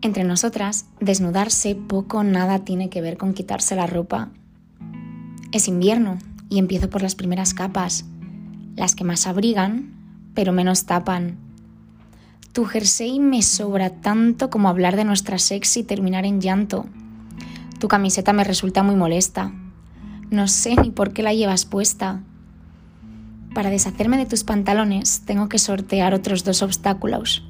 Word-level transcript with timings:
Entre 0.00 0.22
nosotras, 0.22 0.86
desnudarse 1.00 1.74
poco 1.74 2.18
o 2.18 2.22
nada 2.22 2.60
tiene 2.60 2.88
que 2.88 3.00
ver 3.00 3.16
con 3.16 3.34
quitarse 3.34 3.74
la 3.74 3.88
ropa. 3.88 4.28
Es 5.50 5.66
invierno 5.66 6.18
y 6.48 6.60
empiezo 6.60 6.88
por 6.88 7.02
las 7.02 7.16
primeras 7.16 7.52
capas, 7.52 8.04
las 8.76 8.94
que 8.94 9.02
más 9.02 9.26
abrigan, 9.26 9.92
pero 10.34 10.52
menos 10.52 10.86
tapan. 10.86 11.36
Tu 12.52 12.64
jersey 12.64 13.18
me 13.18 13.42
sobra 13.42 13.90
tanto 13.90 14.50
como 14.50 14.68
hablar 14.68 14.94
de 14.94 15.04
nuestra 15.04 15.38
sex 15.38 15.76
y 15.76 15.82
terminar 15.82 16.24
en 16.24 16.40
llanto. 16.40 16.86
Tu 17.80 17.88
camiseta 17.88 18.32
me 18.32 18.44
resulta 18.44 18.84
muy 18.84 18.94
molesta. 18.94 19.52
No 20.30 20.46
sé 20.46 20.76
ni 20.76 20.90
por 20.90 21.12
qué 21.12 21.24
la 21.24 21.34
llevas 21.34 21.64
puesta. 21.64 22.22
Para 23.52 23.70
deshacerme 23.70 24.16
de 24.16 24.26
tus 24.26 24.44
pantalones 24.44 25.22
tengo 25.24 25.48
que 25.48 25.58
sortear 25.58 26.14
otros 26.14 26.44
dos 26.44 26.62
obstáculos 26.62 27.47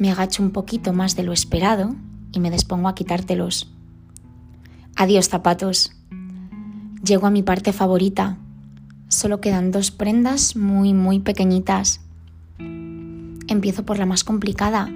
me 0.00 0.10
agacho 0.10 0.42
un 0.42 0.50
poquito 0.50 0.94
más 0.94 1.14
de 1.14 1.22
lo 1.22 1.34
esperado 1.34 1.94
y 2.32 2.40
me 2.40 2.50
dispongo 2.50 2.88
a 2.88 2.94
quitártelos. 2.94 3.70
Adiós 4.96 5.28
zapatos. 5.28 5.92
Llego 7.04 7.26
a 7.26 7.30
mi 7.30 7.42
parte 7.42 7.74
favorita. 7.74 8.38
Solo 9.08 9.42
quedan 9.42 9.70
dos 9.70 9.90
prendas 9.90 10.56
muy, 10.56 10.94
muy 10.94 11.20
pequeñitas. 11.20 12.00
Empiezo 12.58 13.84
por 13.84 13.98
la 13.98 14.06
más 14.06 14.24
complicada. 14.24 14.88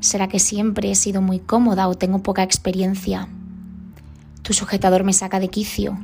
¿Será 0.00 0.28
que 0.28 0.40
siempre 0.40 0.90
he 0.90 0.94
sido 0.94 1.22
muy 1.22 1.38
cómoda 1.38 1.88
o 1.88 1.94
tengo 1.94 2.22
poca 2.22 2.42
experiencia? 2.42 3.28
Tu 4.42 4.52
sujetador 4.52 5.04
me 5.04 5.14
saca 5.14 5.40
de 5.40 5.48
quicio, 5.48 5.98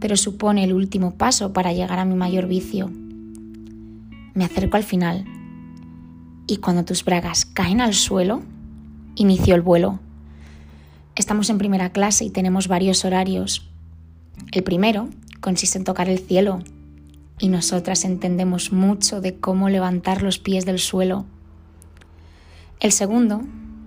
pero 0.00 0.18
supone 0.18 0.64
el 0.64 0.74
último 0.74 1.14
paso 1.14 1.54
para 1.54 1.72
llegar 1.72 1.98
a 1.98 2.04
mi 2.04 2.14
mayor 2.14 2.46
vicio. 2.46 2.90
Me 4.34 4.44
acerco 4.44 4.76
al 4.76 4.84
final 4.84 5.24
y 6.48 6.56
cuando 6.56 6.84
tus 6.84 7.04
bragas 7.04 7.44
caen 7.44 7.80
al 7.80 7.94
suelo, 7.94 8.42
inicio 9.14 9.54
el 9.54 9.62
vuelo. 9.62 10.00
Estamos 11.14 11.50
en 11.50 11.58
primera 11.58 11.90
clase 11.90 12.24
y 12.24 12.30
tenemos 12.30 12.66
varios 12.66 13.04
horarios. 13.04 13.68
El 14.50 14.64
primero 14.64 15.08
consiste 15.40 15.78
en 15.78 15.84
tocar 15.84 16.08
el 16.08 16.18
cielo 16.18 16.60
y 17.38 17.48
nosotras 17.48 18.04
entendemos 18.04 18.72
mucho 18.72 19.20
de 19.20 19.38
cómo 19.38 19.68
levantar 19.68 20.22
los 20.22 20.38
pies 20.38 20.64
del 20.64 20.78
suelo. 20.78 21.26
El 22.80 22.92
segundo, 22.92 23.42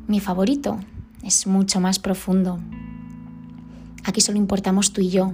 mi 0.08 0.20
favorito, 0.20 0.80
es 1.24 1.48
mucho 1.48 1.80
más 1.80 1.98
profundo. 1.98 2.60
Aquí 4.04 4.22
solo 4.22 4.38
importamos 4.38 4.94
tú 4.94 5.02
y 5.02 5.10
yo. 5.10 5.32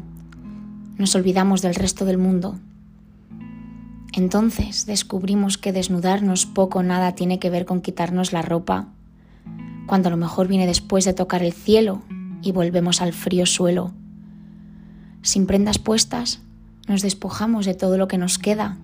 Nos 0.98 1.14
olvidamos 1.16 1.62
del 1.62 1.76
resto 1.76 2.06
del 2.06 2.18
mundo. 2.18 2.58
Entonces 4.18 4.88
descubrimos 4.88 5.60
que 5.60 5.72
desnudarnos 5.72 6.48
poco 6.48 6.80
o 6.80 6.84
nada 6.84 7.14
tiene 7.14 7.38
que 7.38 7.52
ver 7.52 7.66
con 7.66 7.82
quitarnos 7.82 8.34
la 8.34 8.42
ropa, 8.42 8.88
cuando 9.86 10.10
lo 10.10 10.18
mejor 10.18 10.48
viene 10.48 10.66
después 10.66 11.06
de 11.06 11.14
tocar 11.14 11.44
el 11.44 11.54
cielo 11.54 12.02
y 12.42 12.52
volvemos 12.52 13.00
al 13.04 13.14
frío 13.14 13.46
suelo. 13.46 13.94
Sin 15.22 15.46
prendas 15.46 15.78
puestas, 15.78 16.42
nos 16.88 17.04
despojamos 17.04 17.68
de 17.68 17.76
todo 17.76 18.00
lo 18.00 18.08
que 18.08 18.18
nos 18.18 18.40
queda. 18.40 18.80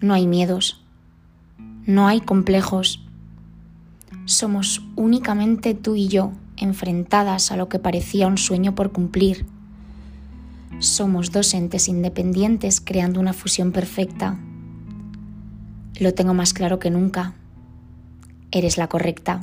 No 0.00 0.14
hay 0.14 0.26
miedos, 0.26 0.82
no 1.84 2.08
hay 2.08 2.22
complejos. 2.22 3.04
Somos 4.24 4.82
únicamente 4.96 5.74
tú 5.74 5.94
y 5.94 6.08
yo 6.08 6.32
enfrentadas 6.56 7.52
a 7.52 7.58
lo 7.58 7.68
que 7.68 7.78
parecía 7.78 8.28
un 8.28 8.38
sueño 8.38 8.74
por 8.74 8.92
cumplir 8.92 9.44
somos 10.78 11.32
dos 11.32 11.54
entes 11.54 11.88
independientes 11.88 12.80
creando 12.80 13.20
una 13.20 13.32
fusión 13.32 13.72
perfecta. 13.72 14.38
Lo 15.98 16.12
tengo 16.14 16.34
más 16.34 16.52
claro 16.52 16.78
que 16.78 16.90
nunca. 16.90 17.34
Eres 18.50 18.76
la 18.76 18.88
correcta. 18.88 19.40